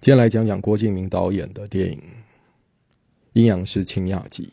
[0.00, 1.98] 今天来讲讲郭敬明导演的电影
[3.32, 4.52] 《阴阳师清雅集》。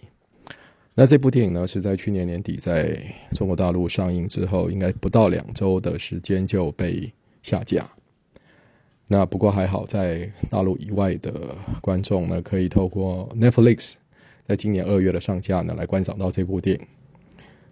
[0.94, 2.98] 那这部电影呢，是在去年年底在
[3.32, 7.90] 中国大陆上映之后，应该不到两周的时间就被下架。
[9.08, 13.94] 那不过还好，在大陆以外的观众呢，可以透过 Netflix
[14.48, 16.88] 在今年二月的上架呢，来观赏到这部电影。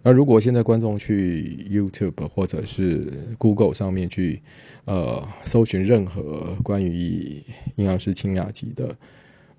[0.02, 4.40] 那如果现在观众去 YouTube 或者是 Google 上面去，
[4.86, 6.88] 呃，搜寻任何关于
[7.76, 8.96] 《阴阳师清雅集》的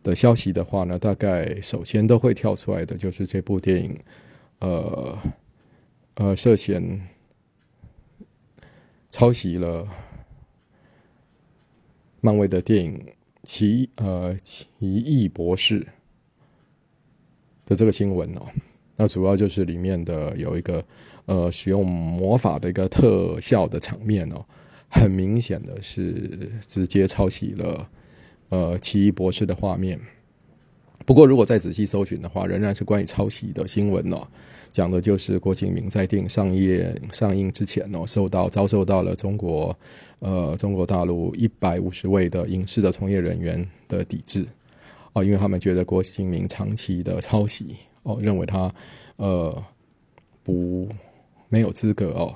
[0.01, 3.99] 的消息的话呢，大概首先都会跳出来的就是这部电影，
[4.59, 5.17] 呃，
[6.15, 7.07] 呃，涉嫌
[9.11, 9.87] 抄袭了
[12.19, 12.97] 漫威的电影
[13.43, 15.81] 《奇呃奇异博士》
[17.67, 18.47] 的这个新闻哦。
[19.01, 20.85] 那主要就是里面的有一个
[21.25, 24.45] 呃使用魔法的一个特效的场面哦，
[24.87, 27.89] 很明显的是直接抄袭了
[28.49, 29.99] 呃奇异博士的画面。
[31.03, 34.21] 不过如果再仔细搜寻的话，仍然是关于抄袭的新闻哦，
[34.71, 39.75] 讲的就是郭敬明在电影上映上映之前哦，受到遭受到了中国
[40.19, 44.45] 呃中国大陆一百五十位的影视的从业人员的抵制
[45.13, 47.75] 哦，因为他们觉得郭敬明长期的抄袭。
[48.03, 48.73] 哦，认为他，
[49.17, 49.63] 呃，
[50.43, 50.89] 不
[51.49, 52.35] 没有资格哦，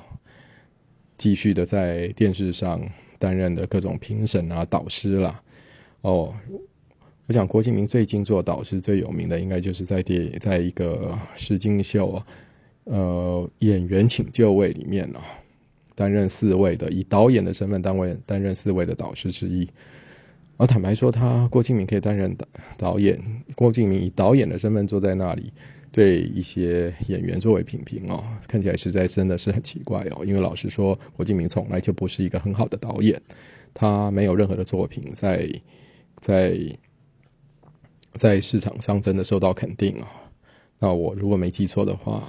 [1.18, 2.82] 继续的在电视上
[3.18, 5.42] 担任的各种评审啊、导师啦。
[6.02, 6.34] 哦，
[7.28, 12.22] 我想郭敬明最近做导师最有名的，应该就是在电在一个实境秀，
[12.84, 15.20] 呃，演员请就位里面呢，
[15.96, 19.68] 担任四位的，以导演的身份单位担任四位的导师之一。
[20.58, 23.22] 而坦白说，他郭敬明可以担任导导演。
[23.56, 25.52] 郭敬明以导演的身份坐在那里，
[25.92, 30.24] 对一些演员作为评评哦，看起来实在真的是很奇怪哦。
[30.26, 33.22] 因为老实说，郭敬明从来就不是一个很好的导演，
[33.74, 35.50] 他没有任何的作品在
[36.20, 36.58] 在
[38.14, 40.08] 在市场上真的受到肯定啊。
[40.80, 42.24] 那我如果没记错的话，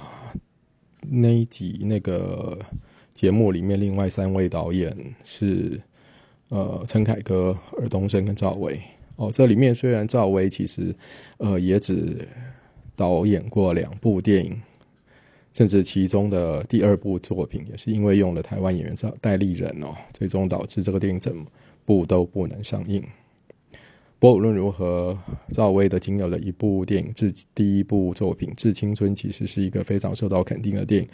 [0.99, 2.59] 那一集那个
[3.13, 5.81] 节目里面，另外三位导演是。
[6.49, 8.79] 呃，陈凯歌、尔冬升跟赵薇
[9.17, 10.95] 哦，这里面虽然赵薇其实
[11.37, 12.27] 呃也只
[12.95, 14.61] 导演过两部电影，
[15.53, 21.45] 甚至其中的第二部作品也是因为用了台湾演员赵代理人哦，最终导致这个电影整
[21.83, 23.03] 部都不能上映。
[24.19, 25.15] 不过无论如何，
[25.49, 31.09] 赵薇的仅有的一部电影《致第一部作品致青春》，其实是一个非常受到肯定的电影。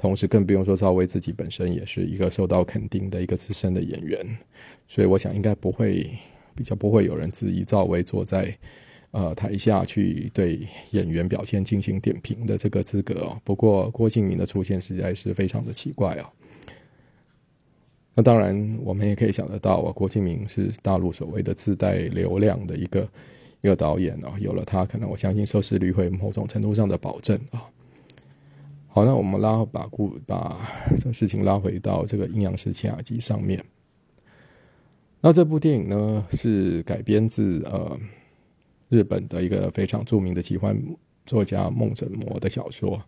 [0.00, 4.26] 同时，更不用说赵薇自己本身也是一个受到肯定的一个资深的演员，
[4.88, 6.10] 所以我想应该不会
[6.54, 8.56] 比较不会有人质疑赵薇坐在
[9.10, 13.38] 呃台下去对演员表现进行点评的这个资格哦。
[13.44, 16.24] 不过郭敬明的出现实在是非常的奇怪哦。
[18.14, 23.06] 那当然，我们也可以想得到啊，郭敬明是大陆所谓的自带流量的一个
[23.60, 27.68] 一个导演哦，有了他，可能我相信收视率会某种程度上的保证啊。
[28.92, 30.68] 好，那我们拉把故把
[30.98, 33.64] 这个事情拉回到这个《阴阳师清雅集》上面。
[35.20, 37.96] 那这部电影呢，是改编自呃
[38.88, 40.76] 日本的一个非常著名的奇幻
[41.24, 43.00] 作家梦枕魔的小说。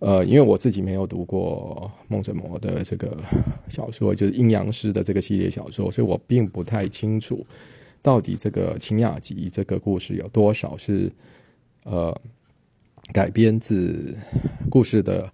[0.00, 3.16] 呃，因为我自己没有读过梦枕魔的这个
[3.68, 7.46] 小说，就是《阴阳师》的这个系列小说，所以我并不太清楚
[8.02, 11.12] 到底这个清雅集这个故事有多少是
[11.84, 12.20] 呃。
[13.12, 14.16] 改编自
[14.68, 15.32] 故事的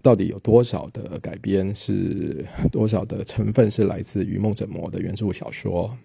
[0.00, 5.96] 到底有多少的改编是多少的成分是来自于梦枕魔的原著小说？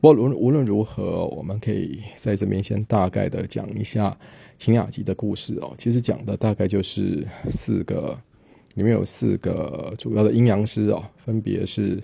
[0.00, 4.10] 不过无无论如何，我们可以在这边先大概的讲一下
[4.58, 5.74] 《秦雅集》的故事哦。
[5.76, 8.18] 其实讲的大概就是四个，
[8.74, 12.02] 里面有四个主要的阴阳师哦，分别是。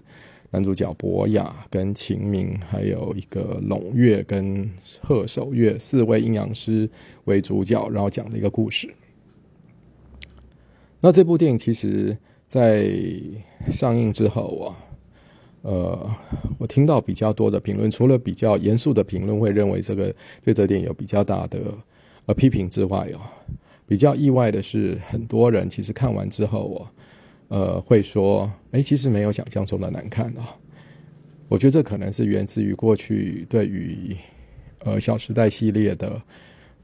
[0.52, 4.68] 男主角博雅跟秦明，还有一个龙月跟
[5.00, 6.90] 贺守月四位阴阳师
[7.26, 8.92] 为主角，然后讲的一个故事。
[11.00, 12.18] 那这部电影其实，
[12.48, 12.90] 在
[13.70, 14.76] 上映之后啊，
[15.62, 16.10] 呃，
[16.58, 20.12] 我听到比较多的评论，除了比较严肃的评论会认为这个
[20.44, 21.60] 对这电影有比较大的
[22.26, 23.20] 呃批评之外哦，
[23.86, 26.90] 比较意外的是，很多人其实看完之后啊。
[27.50, 30.56] 呃，会说，哎，其实没有想象中的难看啊。
[31.48, 34.16] 我觉得这可能是源自于过去对于
[34.84, 36.22] 呃《小时代》系列的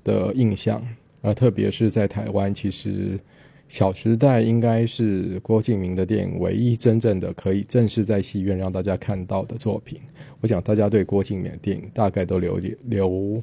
[0.03, 0.85] 的印象，
[1.21, 3.17] 呃，特别是在台湾，其实
[3.69, 10.01] 《小时代》应该是郭敬明的电影唯一真正的可以正式在戏院让大家看到的作品。
[10.41, 13.41] 我想大家对郭敬明的电影大概都留留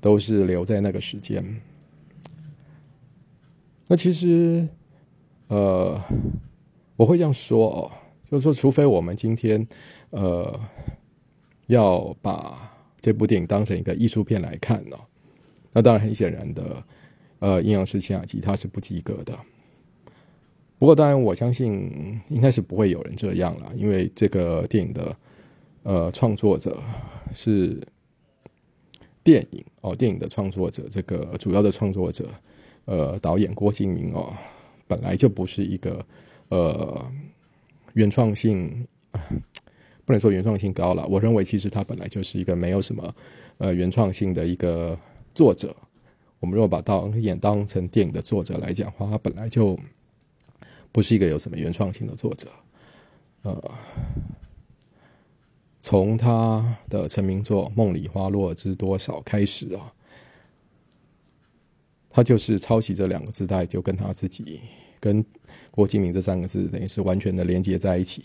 [0.00, 1.44] 都是留在那个时间。
[3.86, 4.66] 那其实，
[5.48, 6.00] 呃。
[6.96, 7.90] 我会这样说哦，
[8.30, 9.66] 就是说，除非我们今天
[10.10, 10.60] 呃
[11.66, 14.96] 要把这部电影当成一个艺术片来看呢，
[15.72, 16.84] 那当然很显然的，
[17.40, 19.38] 呃，阴阳师千雅集他是不及格的。
[20.78, 25.16] 不过，当然我相信应该是不会有人这样了，因为这个电影的
[25.82, 26.82] 呃创作者
[27.34, 27.80] 是
[29.22, 32.28] 电影哦，电影的创作者，这个主要的创作者
[32.84, 34.34] 呃导演郭敬明哦，
[34.86, 36.04] 本来就不是一个
[36.48, 37.12] 呃
[37.92, 38.86] 原创性，
[40.04, 43.14] 不能说原创性高了，我认为其实他本来就是一个没有什么
[43.58, 44.98] 呃原创性的一个
[45.34, 45.74] 作者。
[46.40, 49.78] 我们若把导演当成电影的作者来讲话，他本来就。
[50.92, 52.46] 不是一个有什么原创性的作者，
[53.42, 53.74] 呃，
[55.80, 59.92] 从他的成名作《梦里花落知多少》开始啊，
[62.08, 64.60] 他就是抄袭这两个字带，就跟他自己
[65.04, 65.24] 跟
[65.70, 68.24] 郭敬明这三个字等于是完全的连接在一起。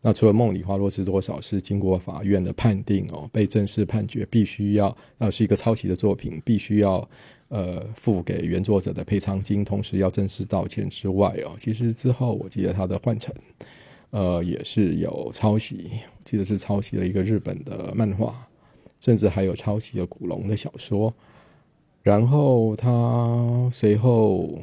[0.00, 7.08] 那除了《梦里花落知多少》是经过法院的判定哦，被正式判决必须要呃是一个抄袭的作品，必须要。
[7.54, 13.30] 呃，付给原作者的赔偿金，同时要正式道歉之外哦，其实之后我记得他的《幻城》，
[14.08, 15.90] 呃，也是有抄袭，
[16.24, 18.48] 记得是抄袭了一个日本的漫画，
[19.02, 21.12] 甚至还有抄袭了古龙的小说。
[22.02, 24.58] 然后他随后，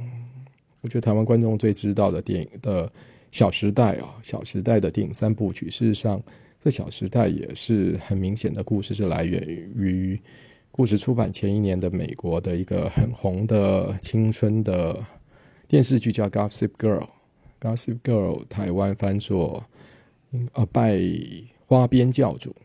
[0.81, 2.87] 我觉得台湾观众最知道的电影的
[3.31, 6.21] 《小时代》啊，《小时代》的电影三部曲，事实上，
[6.63, 10.19] 这《小时代》也是很明显的故事是来源于。
[10.71, 15.03] 故事出版前一年的美国的一个很红的青春的
[15.67, 16.99] 电视剧叫《Gossip Girl》，
[17.59, 19.65] 《Gossip Girl》台湾翻作
[20.53, 20.97] “呃拜
[21.65, 22.55] 花边教主”，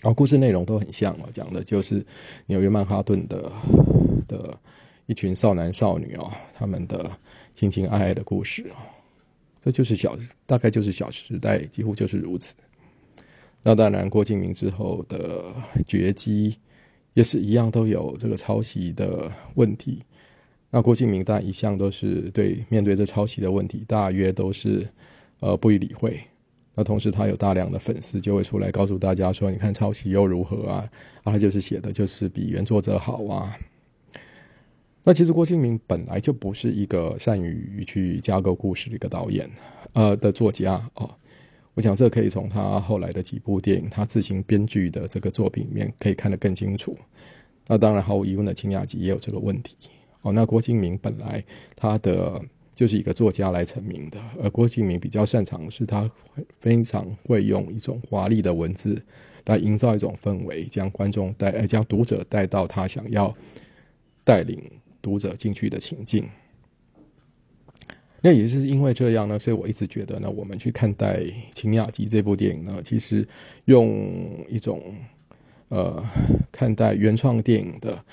[0.00, 2.02] 然后故事内容都很像哦，讲的就是
[2.46, 3.52] 纽约曼哈顿的
[5.10, 7.10] 一群少男少女哦，他们的
[7.56, 8.78] 情情爱爱的故事哦，
[9.60, 10.16] 这就是小
[10.46, 12.54] 大概就是小时代，几乎就是如此。
[13.64, 15.52] 那当然，郭敬明之后的
[15.86, 16.56] 绝迹。
[17.14, 20.00] 也是一样，都有这个抄袭的问题。
[20.70, 24.88] 那郭敬明但一向都是对面对这抄袭的问题，大约都是
[25.40, 26.20] 呃不予理会。
[26.72, 30.88] 那同时他有大量的粉丝就会出来告诉大家说：“你看抄袭又如何啊？
[31.24, 33.52] 啊，他就是写的就是比原作者好啊。”
[35.10, 39.50] 那其实郭敬明本来就不是一个善于去架构故事的一个导演，
[39.92, 41.10] 呃的作家哦。
[41.74, 46.96] 我想这可以从他后来的几部电影，他自行编剧的这个作品里面可以看得更清楚。
[47.66, 49.76] 那当然，毫无疑问的，秦雅集也有这个问题。
[50.22, 52.40] 哦，那郭敬明本来他的
[52.76, 56.08] 就是一个作家来成名的，而郭敬明比较擅长是他
[56.60, 59.02] 非常会用一种华丽的文字
[59.46, 63.34] 来营造一种氛围，将观众带呃将读者带到他想要
[64.22, 64.62] 带领
[65.00, 66.28] 读者进去的情境。
[68.22, 71.20] 那也是因为这样呢，所以我一直觉得呢，我们去看待
[71.50, 73.26] 《秦雅集》这部电影呢，其实
[73.64, 74.94] 用一种
[75.68, 76.04] 呃
[76.52, 78.04] 看待原创电影的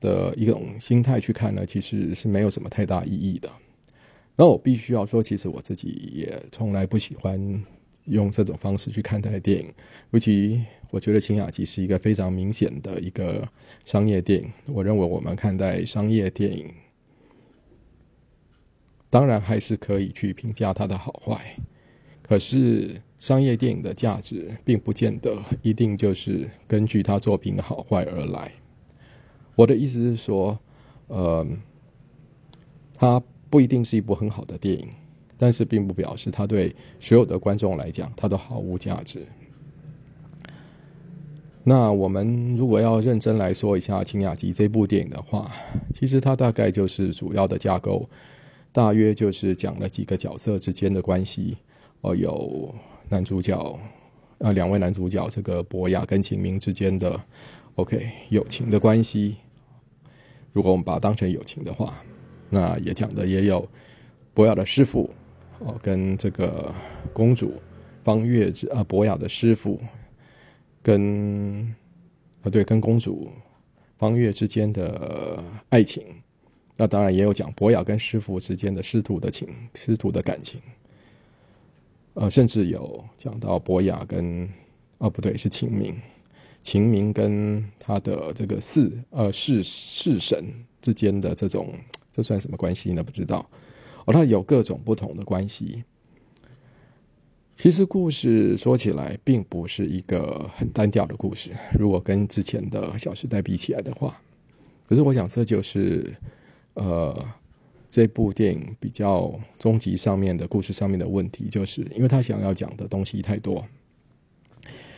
[0.00, 3.48] 的一种心态去看呢，其实是没有什么太大意义的。
[4.34, 7.64] 那我必须要说，其实我自己也从来不喜欢
[8.04, 9.72] 用这种方式去看待电影，
[10.10, 13.48] 尤其我觉得《秦雅集》是一个非常明显的一个
[13.84, 14.52] 商业电影。
[14.66, 16.72] 我认为我们看待商业电影。
[19.10, 21.56] 当然还是可以去评价它的好坏，
[22.20, 28.50] 可是商业电影的价值并不见得一定就是根据它作品的好坏而来。
[29.54, 30.58] 我的意思是说，
[31.06, 31.46] 呃，
[32.94, 34.88] 它不一定是一部很好的电影，
[35.44, 39.20] 但是并不表示它对所有的观众来讲它都毫无价值。
[41.62, 45.50] 那我们如果要认真来说一下《秦雅集》这部电影的话，
[45.92, 48.08] 其实它大概就是主要的架构。
[48.72, 51.58] 大约就是讲了几个角色之间的关系，
[52.00, 52.74] 哦，有
[53.10, 53.78] 男主角，
[54.38, 57.20] 啊，两位男主角，这个博雅跟秦明之间的
[57.74, 59.36] ，OK，友情的关系。
[60.54, 61.92] 如果我们把它当成友情的话，
[62.48, 63.68] 那也讲的也有
[64.32, 65.10] 博雅的师傅，
[65.60, 66.74] 哦，跟这个
[67.12, 67.54] 公主
[68.02, 69.80] 方月之啊，博雅的师傅
[70.82, 71.74] 跟
[72.42, 73.30] 啊对，跟公主
[73.98, 76.04] 方月之间的爱情。
[76.76, 80.60] 那当然也有讲博雅跟师傅之间的师徒的情，师徒的感情，
[82.14, 84.48] 呃，甚至有讲到博雅跟，
[84.98, 85.94] 哦不对，是秦明，
[86.64, 90.44] 秦明跟他的这个四呃四四神
[90.82, 91.72] 之间的这种，
[92.12, 93.04] 这算什么关系呢？
[93.04, 93.48] 不知道，
[94.04, 95.84] 哦，他有各种不同的关系。
[97.56, 104.20] 其实故事说起来，并不是一个很单调的故事，如果跟之前的《小时代》比起来的话，
[104.88, 106.14] 可是我想这就是。
[106.76, 107.16] 呃，
[107.88, 113.64] 这部电影比较终极上面的故事上面的问题，就是因为他想要讲的东西太多，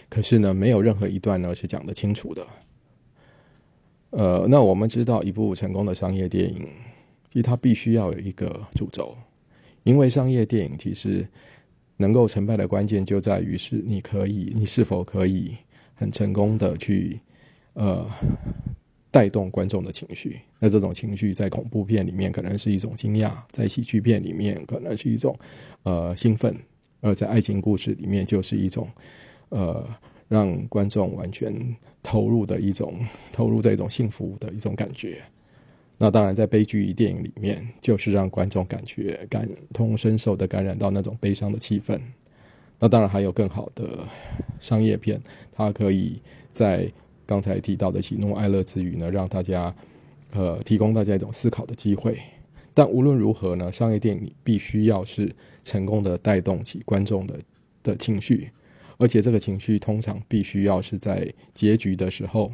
[0.09, 2.47] 可是呢，没有任何一段呢是讲得清楚的。
[4.09, 6.67] 呃，那我们知道，一部成功的商业电影，
[7.31, 9.17] 其实它必须要有一个主轴，
[9.85, 11.27] 因为商业电影其实
[11.97, 15.57] 能够成败的关键就在于是你可以，你是否可以
[15.95, 17.21] 很成功的去
[17.75, 18.09] 呃。
[19.09, 25.35] 带动观众的情绪，那这种情绪在恐怖片里面可能是一种惊讶，在喜剧片里面可能是一种
[25.85, 26.55] 呃兴奋，
[27.01, 28.87] 而在爱情故事里面就是一种
[29.49, 29.89] 呃
[30.29, 33.01] 让观众完全投入的一种
[33.33, 35.23] 投入在一种幸福的一种感觉。
[35.99, 42.01] 那当然，在悲剧电影里面，就是让观众感觉感同身受的感染到那种悲伤的气氛。
[42.79, 44.07] 那当然还有更好的
[44.61, 45.21] 商业片，
[45.53, 46.21] 它可以
[46.53, 46.91] 在。
[47.29, 49.75] 刚才提到的喜怒哀乐之余呢，让大家，
[50.31, 52.17] 呃，提供大家一种思考的机会。
[52.73, 55.35] 但无论如何呢，商业电影必须要是
[55.65, 57.41] 成功的带动起观众的
[57.83, 58.49] 的情绪，
[58.97, 62.53] 而且这个情绪通常必须要是在结局的时候，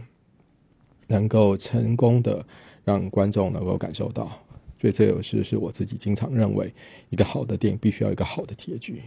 [1.07, 2.43] 能够成功的
[2.85, 4.31] 让观众能够感受到。
[4.81, 6.73] 所以这有时是我自己经常认为，
[7.11, 9.01] 一个好的电影必须要一个好的结局。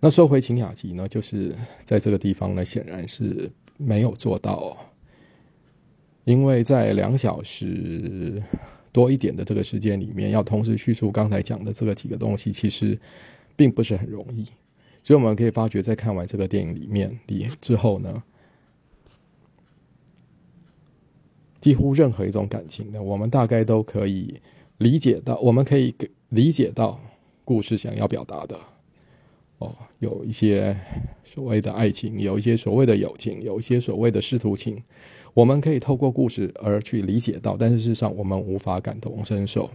[0.00, 3.50] 那说回《秦雅集》呢，就是在这个地方呢，显然是。
[3.80, 4.76] 没有做到，
[6.24, 8.42] 因为在两小时
[8.90, 12.98] 多一点的这个时间里面，要同时叙述刚才讲的这个几个东西，其实
[13.54, 14.44] 并不是很容易。
[15.04, 18.20] 所以我们可以发觉，在看完这个电影里面里之后呢，
[21.60, 24.40] 几乎任何一种感情的，我们大概都可以
[24.78, 25.94] 理解到，我们可以
[26.28, 27.00] 理解到
[27.44, 28.58] 故事想要表达的。
[29.58, 30.76] 哦，有一些
[31.24, 34.80] 所谓的爱情，有一些所谓的友情，有一些所谓的师徒情，
[35.34, 39.68] 我们可以透过故事而去理解到，但是事实上我们无法感同身受。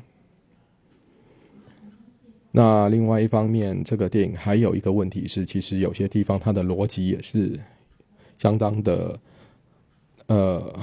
[2.52, 7.60] 那另外一方面，这个电影还有一个问题是，其实有些地方它的逻辑也是
[8.38, 9.20] 相当的，
[10.28, 10.74] 呃，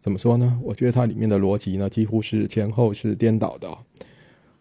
[0.00, 0.60] 怎么说呢？
[0.62, 3.76] 我觉得它里面的逻辑呢，几乎是前后是颠倒的。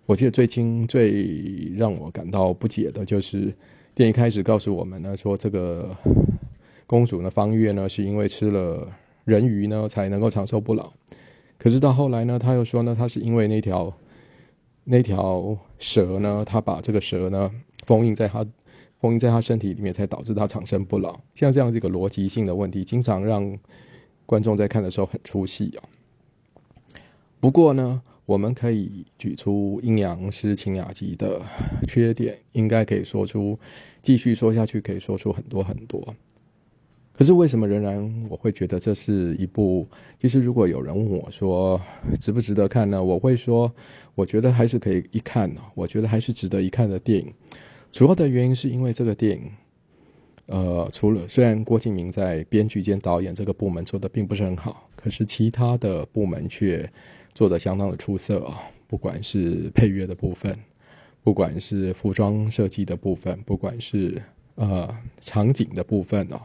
[0.05, 3.53] 我记得最清、最让我感到不解的就是，
[3.95, 5.95] 电影开始告诉我们呢，说这个
[6.85, 8.91] 公主呢，方月呢，是因为吃了
[9.25, 10.91] 人鱼呢，才能够长寿不老。
[11.57, 13.93] 可是到后来呢，他又说呢，他是因为那条
[14.83, 17.49] 那条蛇呢，他把这个蛇呢
[17.85, 18.45] 封印在他
[18.99, 21.19] 封印在他身体里面，才导致他长生不老。
[21.33, 23.57] 像这样这个逻辑性的问题，经常让
[24.25, 25.83] 观众在看的时候很出戏啊。
[27.39, 28.01] 不过呢。
[28.25, 31.41] 我们可以举出阴阳师秦雅集的
[31.89, 33.59] 缺点，应该可以说出，
[34.01, 36.15] 继续说下去可以说出很多很多。
[37.11, 39.85] 可是为什么仍然我会觉得这是一部？
[40.21, 41.79] 其实如果有人问我说
[42.17, 43.03] 值不值得看呢？
[43.03, 43.69] 我会说，
[44.15, 45.61] 我觉得还是可以一看的。
[45.75, 47.33] 我觉得还是值得一看的电影。
[47.91, 49.51] 主要的原因是因为这个电影，
[50.53, 56.89] 呃，除了虽然郭敬明在编剧兼导演这个部门做的并不是很好，可是其他的部门却。
[57.35, 58.61] 做的相当的出色啊！
[58.87, 60.55] 不管是配乐的部分，
[61.23, 64.21] 不管是服装设计的部分，不管是
[64.53, 66.39] 呃场景的部分哦，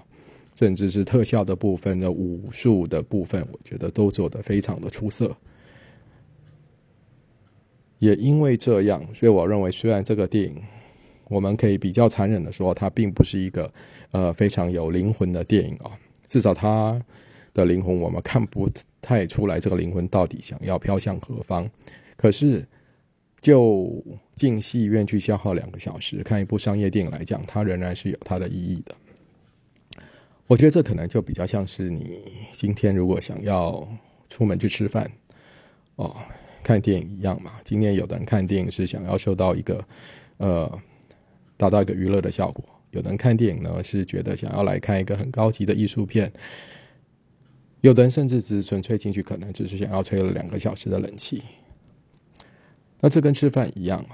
[0.55, 5.37] 甚至是特效的部分的武术的部分，我觉得都做得非常的出色。
[7.99, 10.57] 也因为这样，所以我认为，虽然这个电影
[11.29, 13.73] 我们可以比较残忍的说，它并不是一个
[14.11, 15.91] 呃非常有灵魂的电影哦，
[16.27, 17.01] 至少它。
[17.55, 18.71] 的灵魂，我们看不
[19.01, 21.69] 太出来，这个灵魂到底想要飘向何方。
[22.17, 22.65] 可是，
[23.41, 24.01] 就
[24.37, 28.95] 进戏院去消耗两个小时看一部商业电影来讲，它仍然是有它的意义的。
[30.47, 32.21] 我觉得这可能就比较像是你
[32.53, 33.89] 今天如果想要
[34.31, 35.11] 出门去吃饭，
[35.97, 36.15] 哦，
[36.63, 37.55] 看电影一样嘛。
[37.65, 39.85] 今天有的人看电影是想要受到一个
[40.37, 40.81] 呃，
[41.59, 46.33] 达到一个娱乐的效果；有人看电影呢是觉得想要来看一个很高级的艺术片。
[47.83, 51.43] 有的人甚至只纯粹进去，可能只是想要吹了两个小时的冷气。
[53.00, 54.05] 那这跟吃饭一样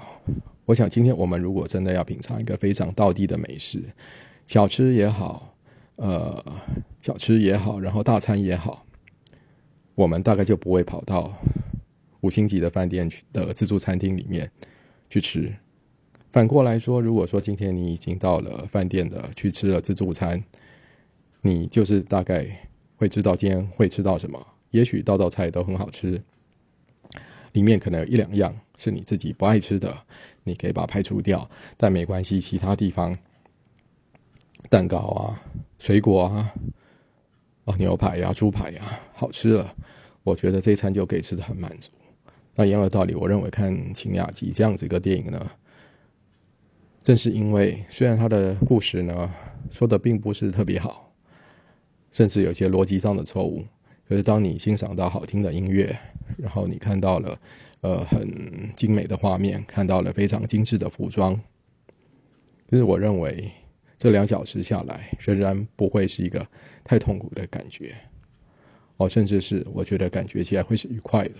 [0.65, 3.81] 我想今天我们如果真的要品尝一个非常道地的美食，
[4.45, 5.55] 小吃也好，
[5.95, 6.43] 呃，
[7.01, 8.85] 小吃也好，然后大餐也好，
[9.95, 11.35] 我们大概就不会跑到
[12.21, 14.51] 五星级的饭店去的自助餐厅里面
[15.09, 15.51] 去吃。
[16.35, 20.43] 反过来说，如果说今天你已经到了饭店的去吃了自助餐，
[21.39, 22.45] 你就是大概。
[22.97, 26.21] 会知道今天会吃到什么，也许道道菜都很好吃，
[27.51, 29.97] 里面可能有一两样是你自己不爱吃的，
[30.43, 33.17] 你可以把它排除掉，但没关系，其他地方
[34.69, 35.41] 蛋糕啊、
[35.77, 36.53] 水果啊、
[37.65, 39.75] 哦牛排呀、猪排呀，好吃了，
[40.23, 41.91] 我觉得这一餐就可以吃的很满足。
[42.55, 45.51] 那一样的道理，我认为看《秦雅集》这样子一个电影呢，
[47.05, 49.31] 正是因为虽然他的故事呢
[49.69, 51.13] 说的并不是特别好，
[52.11, 53.63] 甚至有些逻辑上的错误，
[54.09, 55.95] 可是当你欣赏到好听的音乐，
[56.35, 57.39] 然后你看到了
[57.81, 58.27] 呃很
[58.75, 61.39] 精美的画面，看到了非常精致的服装，
[62.71, 63.51] 就是我认为
[63.99, 66.43] 这两小时下来，仍然不会是一个
[66.83, 67.95] 太痛苦的感觉，
[68.97, 71.35] 哦，甚至是我觉得感觉起来会是愉快的。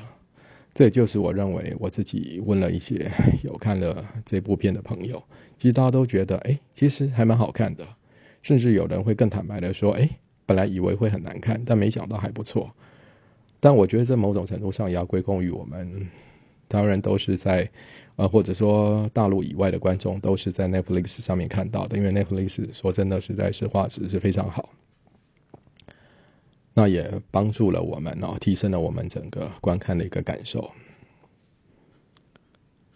[0.76, 3.10] 这也就是我认为我自己问了一些
[3.44, 5.24] 有看了这部片的朋友，
[5.58, 7.88] 其实大家都觉得，哎，其实还蛮好看的，
[8.42, 10.10] 甚至有人会更坦白的说，哎，
[10.46, 12.70] 本来以为会很难看，但没想到还不错。
[13.62, 16.10] 但我觉得这某种程度上也要归功于我们，
[16.68, 17.72] 当然都是在，
[18.18, 24.70] 呃，或者说大陆以外的观众都是在 Netflix 上面看到的，因为 Netflix 说真的实在是画质是非常好。
[26.78, 30.70] 那也帮助了我们哦，提升了我们整个观看的一个感受。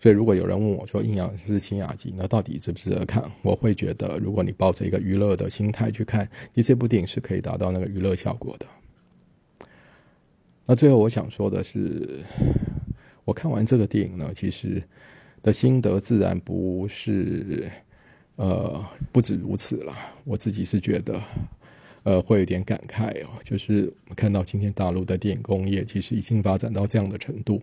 [0.02, 3.24] 所以，如果有人问我说《阴阳师清雅集》那到底值不值得看？
[3.42, 8.66] 我会觉得，如果你抱着一个娱乐的心态去看，你这部电影是可以达到那个娱乐效果的。
[10.66, 12.22] 那最后我想说的是，
[13.24, 14.84] 我看完这个电影呢，其实
[15.42, 17.72] 的心得自然不是
[18.36, 19.96] 呃不止如此了。
[20.26, 21.24] 我自己是觉得。
[22.03, 27.62] 呃，会有点感慨哦，就是看到今天大陆的电影工业其实已经发展到这样的程度，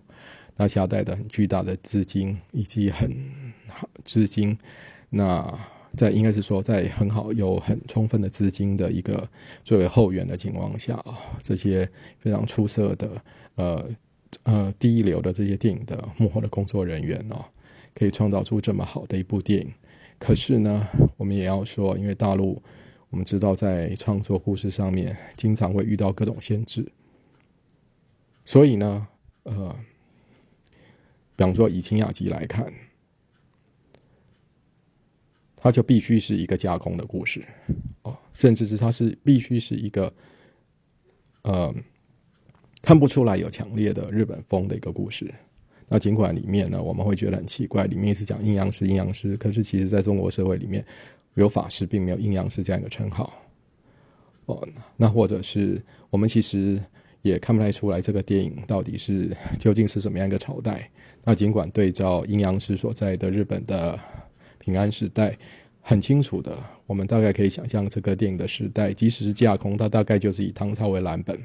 [0.56, 3.10] 那下带的很巨大的资金以及很
[4.04, 4.56] 资金，
[5.08, 5.58] 那
[5.96, 9.26] 在应该是说在很好有很充分的资金的一个
[9.64, 11.88] 作为后援的情况下啊，这些
[12.18, 13.22] 非常出色的
[13.54, 13.88] 呃
[14.42, 17.42] 呃第一流的这些电影的幕后的工作人员哦，
[17.94, 19.72] 可以创造出这么好的一部电影。
[20.18, 22.62] 可是呢，我们也要说，因为大陆。
[23.10, 26.86] 我们知道，在创作故事上面，经常会遇到各种限制，
[28.44, 29.06] 所以呢，
[29.44, 29.74] 呃，
[31.36, 32.70] 比方说以清雅集来看，
[35.54, 37.44] 它就必须是一个加工的故事，
[38.02, 40.12] 哦，甚至是它是必须是一个，
[41.42, 41.72] 呃，
[42.82, 45.32] 看不出来有强烈的日本风的一个故事。
[45.88, 50.84] 那尽管里面呢，我们会觉得很奇怪，里面是讲阴阳师，阴阳师，可是其实在中国社会里面。
[51.36, 53.32] 有法师，并没有阴阳师这样一个称号。
[54.46, 56.80] 哦，那或者是我们其实
[57.22, 60.90] 也看不太出来这个电影到底是 究竟是什么样一个朝代。
[61.24, 63.98] 那尽管对照阴阳师所在的日本的
[64.58, 65.36] 平安时代，
[65.80, 71.38] 很清楚的，我们大概可以想象这个电影的时代，即使是架空，它大概就是以唐朝为蓝本。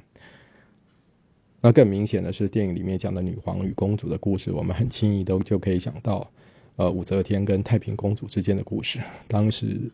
[1.60, 6.32] 那更明显的是，电影里面讲的女皇与公主的故事，我们很轻易都就可以想到。
[6.78, 9.92] 呃，武则天跟太平公主之间的故事，当时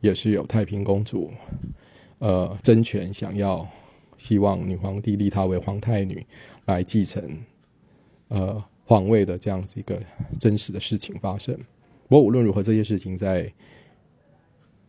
[0.00, 1.30] 也是有太平公主，
[2.18, 3.68] 呃，争权想要
[4.18, 6.26] 希望女皇帝立她为皇太女
[6.64, 7.38] 来继承
[8.28, 10.02] 呃皇位的这样子一个
[10.40, 11.56] 真实的事情发生。
[12.08, 13.52] 不过无论如何，这些事情在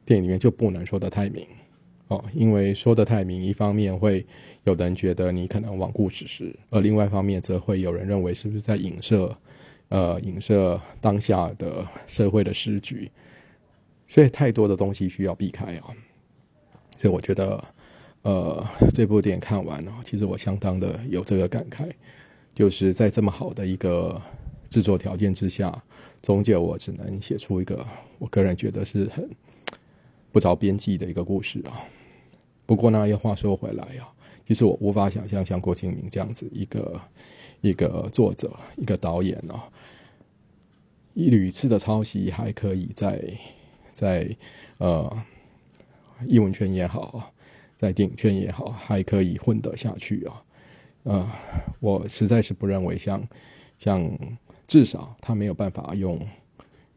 [0.03, 1.47] 电影里面就不能说的太明
[2.07, 4.25] 哦，因为说的太明，一方面会
[4.63, 9.35] 有的人觉得你可能罔顾史实，而另外一方面则会有人认为是不是在影射。
[9.89, 13.11] 呃，影射当下的社会的时局，
[14.07, 15.93] 所以太多的东西需要避开啊。
[16.97, 17.63] 所以我觉得，
[18.23, 21.91] 呃，这部电影看完了，其实我相当的有这个感慨，
[22.55, 24.19] 就是在这么好的一个
[24.71, 25.83] 制作条件之下，
[26.21, 27.85] 终究我只能写出一个
[28.17, 29.29] 我个人觉得是很
[30.31, 31.85] 不着边际的一个故事啊。
[32.65, 34.09] 不过呢，又话说回来啊，
[34.47, 36.99] 其实我无法想象像郭敬明这样子一个。
[37.65, 39.59] 一个作者，一个导演哦，
[41.15, 43.19] 一屡次的抄袭还可以在
[43.91, 44.37] 在
[44.77, 45.11] 呃
[46.27, 47.33] 译文圈也好，
[47.75, 50.43] 在电影圈也好，还可以混得下去啊。
[51.05, 51.31] 呃，
[51.79, 53.27] 我实在是不认为像
[53.79, 54.15] 像
[54.67, 56.19] 至少他没有办法用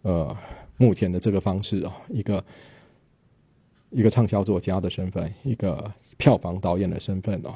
[0.02, 0.36] 呃
[0.76, 2.44] 目前的这个方式哦，一个
[3.88, 7.54] 一个畅销作家的身份，一个票房导演的身份哦。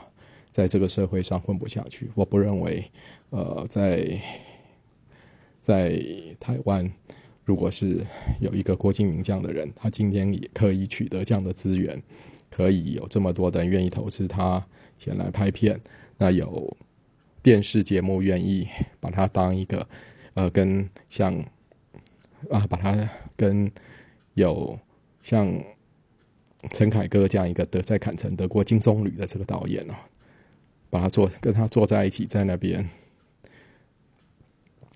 [0.53, 2.85] 在这个社会上混不下去，我不认为，
[3.31, 4.21] 呃，在
[5.63, 5.99] 在
[6.39, 6.93] 台湾，
[7.47, 8.07] 如果是
[8.39, 12.01] 有一个郭敬明这样的人，他今天也可以取得这样的资源，
[12.51, 14.63] 可以有这么多的人愿意投资他
[14.99, 15.81] 前来拍片，
[16.19, 16.77] 那有
[17.43, 18.69] 电视节目愿意
[19.01, 19.89] 把他当一个，
[20.35, 21.35] 呃，跟像
[22.51, 23.73] 啊，把他跟
[24.35, 24.79] 有
[25.23, 25.51] 像
[26.73, 29.95] 陈凯歌这样一个德在坎城得过金棕榈的这个导演哦。
[30.93, 32.87] 把他坐跟他坐在一起，在那边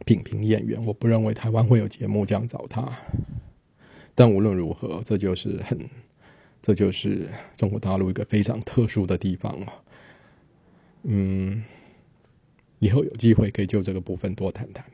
[0.04, 0.84] 品评演员。
[0.84, 2.86] 我不认为台湾会有节目这样找他，
[4.14, 5.88] 但无论如何，这就是很，
[6.60, 9.66] 这就是中国大陆一个非常特殊的地方哦。
[11.04, 11.64] 嗯，
[12.78, 14.84] 以后有机会可以就这个部分多谈谈。